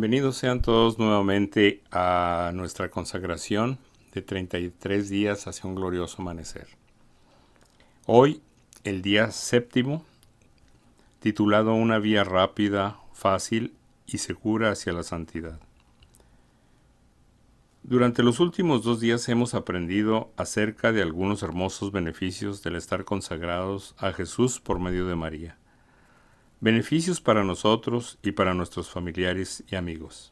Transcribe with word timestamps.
Bienvenidos 0.00 0.38
sean 0.38 0.62
todos 0.62 0.98
nuevamente 0.98 1.82
a 1.92 2.52
nuestra 2.54 2.90
consagración 2.90 3.76
de 4.14 4.22
33 4.22 5.10
días 5.10 5.46
hacia 5.46 5.68
un 5.68 5.74
glorioso 5.74 6.22
amanecer. 6.22 6.68
Hoy, 8.06 8.40
el 8.82 9.02
día 9.02 9.30
séptimo, 9.30 10.02
titulado 11.18 11.74
Una 11.74 11.98
vía 11.98 12.24
rápida, 12.24 12.98
fácil 13.12 13.74
y 14.06 14.16
segura 14.16 14.70
hacia 14.70 14.94
la 14.94 15.02
santidad. 15.02 15.60
Durante 17.82 18.22
los 18.22 18.40
últimos 18.40 18.82
dos 18.82 19.00
días 19.00 19.28
hemos 19.28 19.52
aprendido 19.52 20.32
acerca 20.38 20.92
de 20.92 21.02
algunos 21.02 21.42
hermosos 21.42 21.92
beneficios 21.92 22.62
del 22.62 22.76
estar 22.76 23.04
consagrados 23.04 23.94
a 23.98 24.12
Jesús 24.12 24.60
por 24.60 24.80
medio 24.80 25.06
de 25.06 25.16
María. 25.16 25.58
Beneficios 26.62 27.22
para 27.22 27.42
nosotros 27.42 28.18
y 28.22 28.32
para 28.32 28.52
nuestros 28.52 28.90
familiares 28.90 29.64
y 29.70 29.76
amigos. 29.76 30.30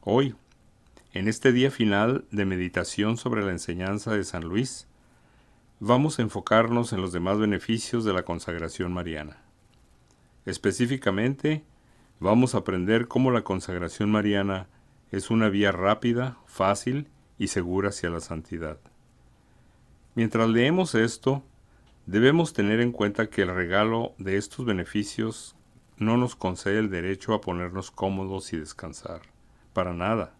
Hoy, 0.00 0.34
en 1.12 1.28
este 1.28 1.52
día 1.52 1.70
final 1.70 2.24
de 2.30 2.46
meditación 2.46 3.18
sobre 3.18 3.44
la 3.44 3.50
enseñanza 3.50 4.14
de 4.14 4.24
San 4.24 4.44
Luis, 4.44 4.86
vamos 5.78 6.18
a 6.18 6.22
enfocarnos 6.22 6.94
en 6.94 7.02
los 7.02 7.12
demás 7.12 7.38
beneficios 7.38 8.02
de 8.06 8.14
la 8.14 8.22
consagración 8.22 8.94
mariana. 8.94 9.42
Específicamente, 10.46 11.62
vamos 12.18 12.54
a 12.54 12.58
aprender 12.58 13.06
cómo 13.06 13.30
la 13.30 13.44
consagración 13.44 14.10
mariana 14.10 14.68
es 15.10 15.30
una 15.30 15.50
vía 15.50 15.70
rápida, 15.70 16.38
fácil 16.46 17.08
y 17.38 17.48
segura 17.48 17.90
hacia 17.90 18.08
la 18.08 18.20
santidad. 18.20 18.78
Mientras 20.14 20.48
leemos 20.48 20.94
esto, 20.94 21.42
Debemos 22.06 22.52
tener 22.52 22.80
en 22.80 22.90
cuenta 22.90 23.30
que 23.30 23.42
el 23.42 23.54
regalo 23.54 24.14
de 24.18 24.36
estos 24.36 24.66
beneficios 24.66 25.54
no 25.98 26.16
nos 26.16 26.34
concede 26.34 26.80
el 26.80 26.90
derecho 26.90 27.32
a 27.32 27.40
ponernos 27.40 27.92
cómodos 27.92 28.52
y 28.52 28.56
descansar. 28.56 29.20
Para 29.72 29.92
nada. 29.92 30.34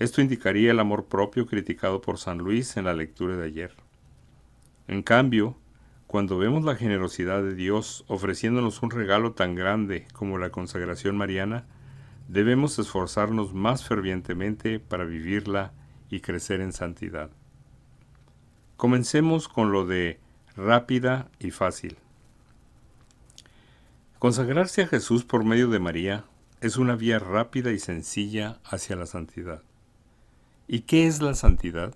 Esto 0.00 0.20
indicaría 0.20 0.72
el 0.72 0.80
amor 0.80 1.06
propio 1.06 1.46
criticado 1.46 2.00
por 2.00 2.18
San 2.18 2.38
Luis 2.38 2.76
en 2.76 2.86
la 2.86 2.92
lectura 2.92 3.36
de 3.36 3.46
ayer. 3.46 3.72
En 4.88 5.02
cambio, 5.02 5.56
cuando 6.08 6.38
vemos 6.38 6.64
la 6.64 6.74
generosidad 6.74 7.42
de 7.42 7.54
Dios 7.54 8.04
ofreciéndonos 8.08 8.82
un 8.82 8.90
regalo 8.90 9.32
tan 9.32 9.54
grande 9.54 10.08
como 10.12 10.38
la 10.38 10.50
consagración 10.50 11.16
mariana, 11.16 11.66
debemos 12.26 12.78
esforzarnos 12.80 13.54
más 13.54 13.86
fervientemente 13.86 14.80
para 14.80 15.04
vivirla 15.04 15.72
y 16.10 16.20
crecer 16.20 16.60
en 16.60 16.72
santidad. 16.72 17.30
Comencemos 18.76 19.48
con 19.48 19.70
lo 19.70 19.86
de 19.86 20.18
rápida 20.58 21.30
y 21.38 21.52
fácil. 21.52 21.96
Consagrarse 24.18 24.82
a 24.82 24.88
Jesús 24.88 25.24
por 25.24 25.44
medio 25.44 25.68
de 25.68 25.78
María 25.78 26.24
es 26.60 26.76
una 26.76 26.96
vía 26.96 27.20
rápida 27.20 27.70
y 27.70 27.78
sencilla 27.78 28.58
hacia 28.64 28.96
la 28.96 29.06
santidad. 29.06 29.62
¿Y 30.66 30.80
qué 30.80 31.06
es 31.06 31.22
la 31.22 31.34
santidad? 31.34 31.94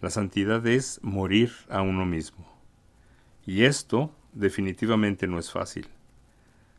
La 0.00 0.08
santidad 0.08 0.66
es 0.66 1.00
morir 1.02 1.52
a 1.68 1.82
uno 1.82 2.06
mismo. 2.06 2.50
Y 3.44 3.64
esto 3.64 4.10
definitivamente 4.32 5.26
no 5.26 5.38
es 5.38 5.50
fácil. 5.50 5.88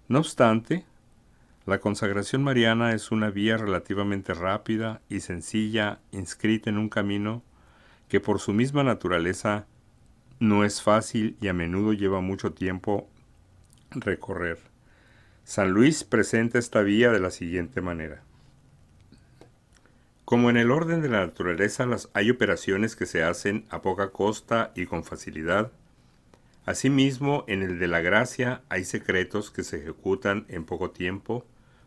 No 0.08 0.18
obstante, 0.18 0.84
la 1.68 1.80
consagración 1.80 2.44
mariana 2.44 2.94
es 2.94 3.12
una 3.12 3.30
vía 3.30 3.58
relativamente 3.58 4.34
rápida 4.34 5.00
y 5.10 5.20
sencilla 5.20 6.00
inscrita 6.12 6.72
en 6.72 6.80
un 6.80 6.90
camino 6.90 7.44
que 8.10 8.20
por 8.20 8.40
su 8.40 8.52
misma 8.52 8.84
naturaleza 8.84 9.68
no 10.44 10.66
es 10.66 10.82
fácil 10.82 11.38
y 11.40 11.48
a 11.48 11.54
menudo 11.54 11.94
lleva 11.94 12.20
mucho 12.20 12.52
tiempo 12.52 13.08
recorrer. 13.92 14.60
San 15.46 15.72
Luis 15.72 16.04
presenta 16.04 16.60
esta 16.60 16.82
vía 16.82 17.12
de 17.12 17.22
la 17.22 17.32
siguiente 17.32 17.80
manera. 17.80 18.24
Como 20.26 20.50
en 20.50 20.58
el 20.58 20.70
orden 20.70 21.02
de 21.02 21.08
la 21.08 21.26
naturaleza 21.26 21.86
las 21.86 22.10
hay 22.14 22.30
operaciones 22.30 22.98
que 22.98 23.06
se 23.06 23.24
hacen 23.24 23.66
a 23.70 23.82
poca 23.82 24.10
costa 24.10 24.74
y 24.76 24.86
con 24.86 25.06
facilidad, 25.06 25.72
asimismo 26.66 27.46
en 27.48 27.64
el 27.64 27.80
de 27.80 27.88
la 27.88 28.02
gracia 28.02 28.64
hay 28.68 28.84
secretos 28.84 29.50
que 29.50 29.64
se 29.64 29.78
ejecutan 29.78 30.46
en 30.50 30.66
poco 30.66 30.92
tiempo, 30.92 31.46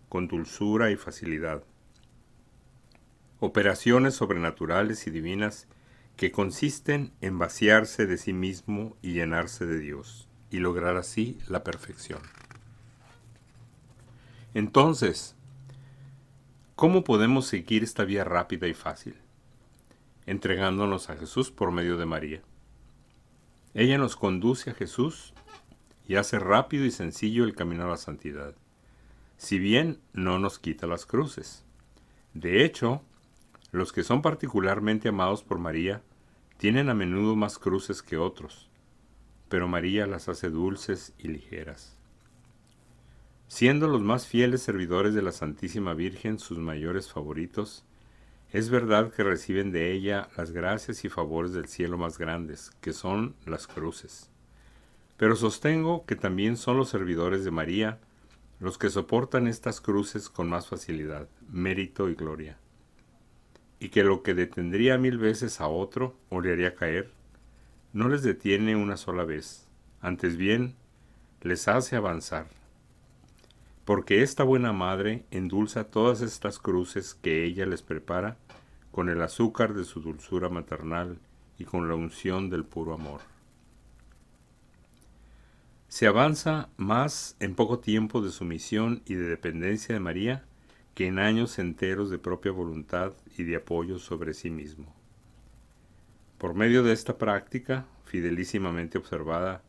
con 0.09 0.29
dulzura 0.29 0.91
y 0.91 0.97
facilidad. 0.97 1.63
Operaciones 3.39 4.15
sobrenaturales 4.15 5.07
y 5.07 5.11
divinas 5.11 5.69
que 6.17 6.33
consisten 6.33 7.13
en 7.21 7.39
vaciarse 7.39 8.07
de 8.07 8.17
sí 8.17 8.33
mismo 8.33 8.97
y 9.03 9.13
llenarse 9.13 9.67
de 9.67 9.79
Dios, 9.79 10.29
y 10.51 10.59
lograr 10.59 10.97
así 10.97 11.39
la 11.47 11.63
perfección. 11.63 12.21
Entonces, 14.55 15.37
¿cómo 16.75 17.05
podemos 17.05 17.47
seguir 17.47 17.85
esta 17.85 18.05
vía 18.05 18.25
rápida 18.25 18.67
y 18.67 18.75
fácil? 18.75 19.17
Entregándonos 20.25 21.11
a 21.11 21.17
Jesús 21.17 21.51
por 21.51 21.71
medio 21.71 21.99
de 21.99 22.07
María. 22.07 22.43
Ella 23.75 23.99
nos 23.99 24.17
conduce 24.17 24.71
a 24.71 24.75
Jesús 24.75 25.35
y 26.09 26.15
hace 26.15 26.39
rápido 26.39 26.87
y 26.87 26.91
sencillo 26.91 27.45
el 27.45 27.55
camino 27.55 27.85
a 27.85 27.89
la 27.89 27.97
santidad, 27.99 28.55
si 29.37 29.59
bien 29.59 30.01
no 30.15 30.39
nos 30.39 30.59
quita 30.59 30.87
las 30.87 31.05
cruces. 31.05 31.65
De 32.33 32.65
hecho, 32.65 33.03
los 33.77 33.93
que 33.93 34.03
son 34.03 34.23
particularmente 34.23 35.11
amados 35.11 35.43
por 35.43 35.59
María 35.59 36.03
tienen 36.57 36.89
a 36.89 36.95
menudo 36.95 37.37
más 37.37 37.59
cruces 37.59 38.03
que 38.03 38.17
otros, 38.17 38.71
pero 39.51 39.69
María 39.69 40.07
las 40.07 40.31
hace 40.31 40.49
dulces 40.49 41.13
y 41.19 41.29
ligeras. 41.29 41.99
Siendo 43.49 43.87
los 43.87 44.01
más 44.01 44.27
fieles 44.27 44.63
servidores 44.63 45.13
de 45.13 45.21
la 45.21 45.31
Santísima 45.31 45.93
Virgen 45.93 46.39
sus 46.39 46.59
mayores 46.59 47.13
favoritos, 47.13 47.85
es 48.51 48.71
verdad 48.71 49.13
que 49.13 49.23
reciben 49.23 49.73
de 49.73 49.93
ella 49.93 50.31
las 50.39 50.53
gracias 50.53 51.05
y 51.05 51.11
favores 51.11 51.53
del 51.53 51.69
cielo 51.69 51.99
más 51.99 52.17
grandes, 52.17 52.71
que 52.81 52.95
son 52.95 53.37
las 53.45 53.67
cruces. 53.67 54.31
Pero 55.19 55.37
sostengo 55.37 56.07
que 56.07 56.17
también 56.17 56.57
son 56.57 56.79
los 56.79 56.89
servidores 56.89 57.45
de 57.45 57.51
María 57.51 58.01
los 58.59 58.79
que 58.79 58.89
soportan 58.89 59.47
estas 59.47 59.83
cruces 59.83 60.31
con 60.31 60.49
más 60.49 60.67
facilidad, 60.67 61.29
mérito 61.51 62.09
y 62.09 62.15
gloria 62.15 62.59
y 63.79 63.91
que 63.91 64.03
lo 64.03 64.23
que 64.23 64.35
detendría 64.35 64.99
mil 64.99 65.19
veces 65.19 65.61
a 65.61 65.69
otro 65.69 66.17
o 66.31 66.41
le 66.41 66.53
haría 66.53 66.75
caer, 66.75 67.11
no 67.93 68.09
les 68.09 68.23
detiene 68.23 68.77
una 68.77 68.97
sola 68.97 69.25
vez, 69.25 69.67
antes 70.01 70.37
bien 70.37 70.75
les 71.43 71.69
hace 71.69 71.97
avanzar. 71.97 72.47
Porque 73.85 74.23
esta 74.23 74.43
buena 74.43 74.73
madre 74.73 75.25
endulza 75.31 75.85
todas 75.85 76.21
estas 76.21 76.59
cruces 76.59 77.15
que 77.15 77.45
ella 77.45 77.67
les 77.67 77.83
prepara 77.83 78.37
con 78.91 79.09
el 79.09 79.23
azúcar 79.23 79.75
de 79.75 79.85
su 79.85 80.01
dulzura 80.01 80.49
maternal 80.49 81.19
y 81.59 81.65
con 81.65 81.89
la 81.89 81.95
unción 81.95 82.51
del 82.51 82.65
puro 82.65 82.95
amor. 82.95 83.21
Se 85.89 86.07
avanza 86.07 86.69
más 86.77 87.37
en 87.39 87.55
poco 87.55 87.79
tiempo 87.79 88.21
de 88.21 88.31
sumisión 88.31 89.03
y 89.07 89.15
de 89.15 89.29
dependencia 89.29 89.95
de 89.95 90.01
María 90.01 90.45
que 90.97 91.07
en 91.07 91.19
años 91.19 91.59
enteros 91.59 92.09
de 92.09 92.19
propia 92.19 92.53
voluntad 92.53 93.13
y 93.37 93.45
de 93.45 93.57
apoyo 93.57 93.99
sobre 93.99 94.33
sí 94.33 94.49
mismo. 94.49 94.97
Por 96.39 96.55
medio 96.55 96.83
de 96.83 96.95
esta 96.95 97.19
práctica, 97.19 97.85
fidelísimamente 98.07 98.97
observada, 98.97 99.63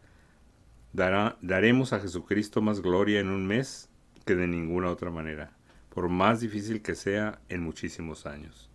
daremos 0.94 1.92
a 1.92 2.00
Jesucristo 2.00 2.62
más 2.62 2.80
gloria 2.80 3.20
en 3.20 3.28
un 3.28 3.46
mes 3.46 3.90
que 4.26 4.36
de 4.36 4.48
ninguna 4.48 4.90
otra 4.90 5.12
manera, 5.12 5.52
por 5.90 6.08
más 6.08 6.40
difícil 6.40 6.82
que 6.82 6.96
sea 6.96 7.42
en 7.50 7.62
muchísimos 7.62 8.26
años. 8.26 8.70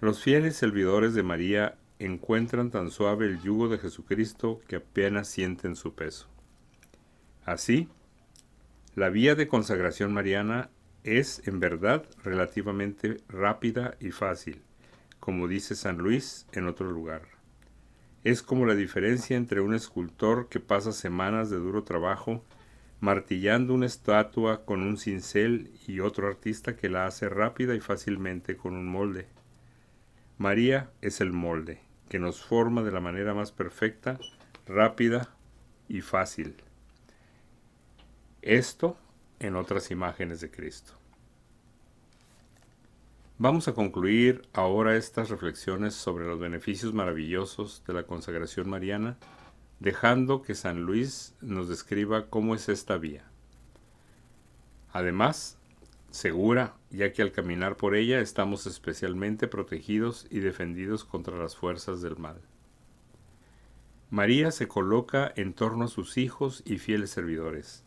Los 0.00 0.20
fieles 0.24 0.56
servidores 0.56 1.14
de 1.14 1.22
María 1.22 1.78
encuentran 2.00 2.72
tan 2.72 2.90
suave 2.90 3.26
el 3.26 3.40
yugo 3.40 3.68
de 3.68 3.78
Jesucristo 3.78 4.60
que 4.66 4.76
apenas 4.76 5.28
sienten 5.28 5.76
su 5.76 5.94
peso. 5.94 6.26
Así, 7.44 7.88
la 8.96 9.10
vía 9.10 9.36
de 9.36 9.46
consagración 9.46 10.12
mariana 10.12 10.70
es 11.04 11.46
en 11.46 11.60
verdad 11.60 12.04
relativamente 12.22 13.18
rápida 13.28 13.96
y 14.00 14.10
fácil, 14.10 14.62
como 15.18 15.48
dice 15.48 15.74
San 15.74 15.98
Luis 15.98 16.46
en 16.52 16.66
otro 16.66 16.90
lugar. 16.90 17.22
Es 18.22 18.42
como 18.42 18.66
la 18.66 18.74
diferencia 18.74 19.36
entre 19.36 19.60
un 19.60 19.74
escultor 19.74 20.48
que 20.48 20.60
pasa 20.60 20.92
semanas 20.92 21.48
de 21.48 21.56
duro 21.56 21.84
trabajo 21.84 22.44
martillando 23.00 23.72
una 23.72 23.86
estatua 23.86 24.66
con 24.66 24.82
un 24.82 24.98
cincel 24.98 25.72
y 25.86 26.00
otro 26.00 26.28
artista 26.28 26.76
que 26.76 26.90
la 26.90 27.06
hace 27.06 27.30
rápida 27.30 27.74
y 27.74 27.80
fácilmente 27.80 28.56
con 28.56 28.74
un 28.74 28.86
molde. 28.86 29.26
María 30.36 30.90
es 31.00 31.22
el 31.22 31.32
molde, 31.32 31.80
que 32.10 32.18
nos 32.18 32.42
forma 32.42 32.82
de 32.82 32.92
la 32.92 33.00
manera 33.00 33.32
más 33.32 33.52
perfecta, 33.52 34.18
rápida 34.66 35.34
y 35.88 36.02
fácil. 36.02 36.56
Esto 38.42 38.98
en 39.40 39.56
otras 39.56 39.90
imágenes 39.90 40.40
de 40.40 40.50
Cristo. 40.50 40.92
Vamos 43.38 43.68
a 43.68 43.72
concluir 43.72 44.42
ahora 44.52 44.96
estas 44.96 45.30
reflexiones 45.30 45.94
sobre 45.94 46.26
los 46.26 46.38
beneficios 46.38 46.92
maravillosos 46.92 47.82
de 47.86 47.94
la 47.94 48.02
consagración 48.02 48.68
mariana, 48.68 49.16
dejando 49.78 50.42
que 50.42 50.54
San 50.54 50.82
Luis 50.82 51.34
nos 51.40 51.66
describa 51.68 52.26
cómo 52.28 52.54
es 52.54 52.68
esta 52.68 52.98
vía. 52.98 53.24
Además, 54.92 55.56
segura, 56.10 56.74
ya 56.90 57.14
que 57.14 57.22
al 57.22 57.32
caminar 57.32 57.78
por 57.78 57.94
ella 57.94 58.20
estamos 58.20 58.66
especialmente 58.66 59.48
protegidos 59.48 60.26
y 60.30 60.40
defendidos 60.40 61.06
contra 61.06 61.38
las 61.38 61.56
fuerzas 61.56 62.02
del 62.02 62.18
mal. 62.18 62.42
María 64.10 64.50
se 64.50 64.68
coloca 64.68 65.32
en 65.34 65.54
torno 65.54 65.84
a 65.84 65.88
sus 65.88 66.18
hijos 66.18 66.62
y 66.66 66.76
fieles 66.76 67.10
servidores. 67.10 67.84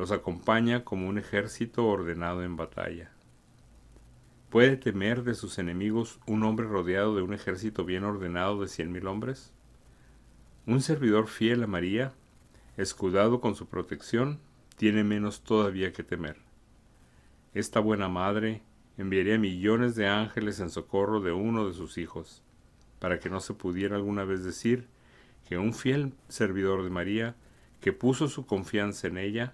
Los 0.00 0.12
acompaña 0.12 0.82
como 0.82 1.08
un 1.10 1.18
ejército 1.18 1.86
ordenado 1.86 2.42
en 2.42 2.56
batalla. 2.56 3.10
¿Puede 4.48 4.78
temer 4.78 5.24
de 5.24 5.34
sus 5.34 5.58
enemigos 5.58 6.20
un 6.26 6.42
hombre 6.42 6.66
rodeado 6.66 7.14
de 7.14 7.20
un 7.20 7.34
ejército 7.34 7.84
bien 7.84 8.04
ordenado 8.04 8.62
de 8.62 8.68
cien 8.68 8.92
mil 8.92 9.06
hombres? 9.06 9.52
Un 10.64 10.80
servidor 10.80 11.28
fiel 11.28 11.62
a 11.62 11.66
María, 11.66 12.14
escudado 12.78 13.42
con 13.42 13.54
su 13.54 13.66
protección, 13.66 14.40
tiene 14.78 15.04
menos 15.04 15.42
todavía 15.42 15.92
que 15.92 16.02
temer. 16.02 16.38
Esta 17.52 17.78
buena 17.78 18.08
madre 18.08 18.62
enviaría 18.96 19.38
millones 19.38 19.96
de 19.96 20.06
ángeles 20.06 20.60
en 20.60 20.70
socorro 20.70 21.20
de 21.20 21.32
uno 21.32 21.68
de 21.68 21.74
sus 21.74 21.98
hijos, 21.98 22.42
para 23.00 23.18
que 23.18 23.28
no 23.28 23.40
se 23.40 23.52
pudiera 23.52 23.96
alguna 23.96 24.24
vez 24.24 24.44
decir 24.44 24.88
que 25.46 25.58
un 25.58 25.74
fiel 25.74 26.14
servidor 26.28 26.84
de 26.84 26.88
María, 26.88 27.36
que 27.82 27.92
puso 27.92 28.28
su 28.28 28.46
confianza 28.46 29.06
en 29.06 29.18
ella, 29.18 29.52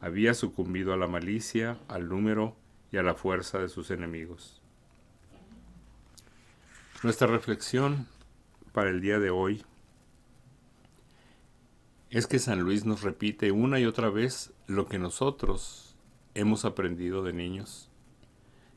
había 0.00 0.34
sucumbido 0.34 0.92
a 0.92 0.96
la 0.96 1.06
malicia, 1.06 1.78
al 1.88 2.08
número 2.08 2.56
y 2.92 2.98
a 2.98 3.02
la 3.02 3.14
fuerza 3.14 3.58
de 3.58 3.68
sus 3.68 3.90
enemigos. 3.90 4.60
Nuestra 7.02 7.26
reflexión 7.26 8.06
para 8.72 8.90
el 8.90 9.00
día 9.00 9.18
de 9.18 9.30
hoy 9.30 9.64
es 12.10 12.26
que 12.26 12.38
San 12.38 12.60
Luis 12.60 12.84
nos 12.84 13.02
repite 13.02 13.52
una 13.52 13.80
y 13.80 13.86
otra 13.86 14.10
vez 14.10 14.52
lo 14.66 14.86
que 14.86 14.98
nosotros 14.98 15.96
hemos 16.34 16.64
aprendido 16.64 17.22
de 17.22 17.32
niños, 17.32 17.90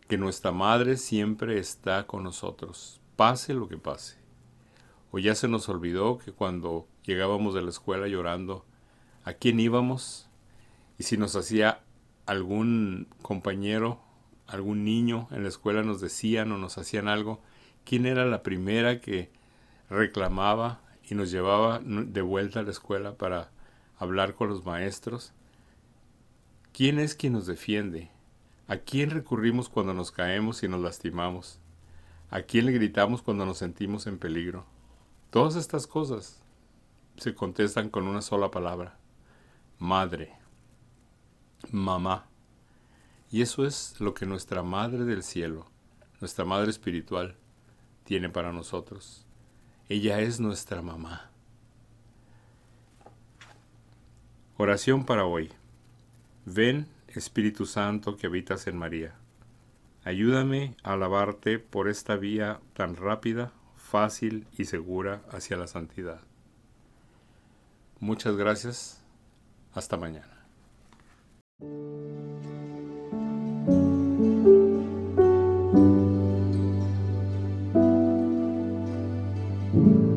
que 0.08 0.18
nuestra 0.18 0.52
madre 0.52 0.98
siempre 0.98 1.60
está 1.60 2.08
con 2.08 2.24
nosotros, 2.24 3.02
pase 3.16 3.54
lo 3.54 3.68
que 3.68 3.78
pase. 3.78 4.18
O 5.12 5.20
ya 5.20 5.36
se 5.36 5.48
nos 5.48 5.68
olvidó 5.70 6.18
que 6.18 6.32
cuando 6.32 6.88
llegábamos 7.04 7.54
de 7.54 7.62
la 7.62 7.70
escuela 7.70 8.08
llorando, 8.08 8.66
¿a 9.24 9.34
quién 9.34 9.60
íbamos? 9.60 10.29
Y 11.00 11.04
si 11.04 11.18
nos 11.18 11.36
hacía 11.38 11.80
algún 12.26 13.08
compañero, 13.22 14.02
algún 14.48 14.84
niño 14.84 15.30
en 15.32 15.44
la 15.44 15.50
escuela 15.50 15.82
nos 15.82 16.02
decían 16.02 16.52
o 16.52 16.58
nos 16.58 16.78
hacían 16.78 17.08
algo, 17.08 17.42
¿quién 17.86 18.06
era 18.06 18.26
la 18.26 18.44
primera 18.44 19.00
que 19.00 19.32
reclamaba 19.90 20.82
y 21.10 21.16
nos 21.16 21.32
llevaba 21.32 21.80
de 21.80 22.22
vuelta 22.22 22.60
a 22.60 22.64
la 22.64 22.72
escuela 22.72 23.16
para 23.16 23.50
hablar 23.98 24.36
con 24.36 24.50
los 24.50 24.66
maestros? 24.66 25.32
¿Quién 26.74 27.00
es 27.00 27.16
quien 27.16 27.32
nos 27.32 27.48
defiende? 27.48 28.12
¿A 28.68 28.76
quién 28.76 29.10
recurrimos 29.10 29.70
cuando 29.70 29.94
nos 29.94 30.12
caemos 30.12 30.64
y 30.64 30.68
nos 30.68 30.82
lastimamos? 30.82 31.62
¿A 32.30 32.42
quién 32.42 32.66
le 32.66 32.74
gritamos 32.74 33.22
cuando 33.22 33.46
nos 33.46 33.58
sentimos 33.58 34.06
en 34.06 34.20
peligro? 34.20 34.66
Todas 35.30 35.56
estas 35.56 35.88
cosas 35.88 36.44
se 37.16 37.34
contestan 37.34 37.90
con 37.90 38.06
una 38.06 38.22
sola 38.22 38.52
palabra. 38.52 38.98
Madre 39.80 40.39
mamá. 41.72 42.26
Y 43.32 43.42
eso 43.42 43.66
es 43.66 44.00
lo 44.00 44.14
que 44.14 44.26
nuestra 44.26 44.64
Madre 44.64 45.06
del 45.06 45.24
Cielo, 45.24 45.68
nuestra 46.20 46.46
Madre 46.46 46.70
Espiritual, 46.70 47.36
tiene 48.04 48.30
para 48.30 48.52
nosotros. 48.52 49.26
Ella 49.88 50.20
es 50.20 50.40
nuestra 50.40 50.82
mamá. 50.82 51.30
Oración 54.58 55.06
para 55.06 55.26
hoy. 55.26 55.52
Ven, 56.46 56.88
Espíritu 57.08 57.66
Santo, 57.66 58.18
que 58.18 58.28
habitas 58.28 58.68
en 58.68 58.78
María. 58.78 59.16
Ayúdame 60.04 60.76
a 60.84 60.94
alabarte 60.94 61.60
por 61.60 61.88
esta 61.88 62.16
vía 62.16 62.60
tan 62.74 62.96
rápida, 62.96 63.52
fácil 63.76 64.48
y 64.58 64.66
segura 64.66 65.22
hacia 65.32 65.58
la 65.58 65.68
santidad. 65.68 66.22
Muchas 68.00 68.36
gracias. 68.36 69.04
Hasta 69.74 69.98
mañana. 69.98 70.39
thank 71.62 71.72
you 79.74 80.09